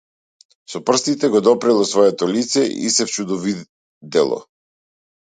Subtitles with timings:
[0.75, 4.41] Со прстите го допрело своето лице и се вчудовидело.